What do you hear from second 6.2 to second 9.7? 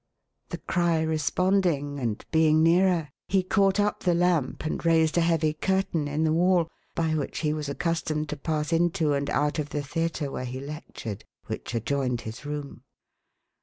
the wall, by which he was accustomed to pass into and out of